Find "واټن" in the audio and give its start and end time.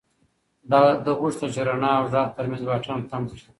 2.65-2.99